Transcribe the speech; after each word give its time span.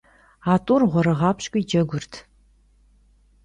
A 0.51 0.53
t'ur 0.65 0.81
ğuerığuapşk'ui 0.91 1.61
cegurt. 1.69 2.13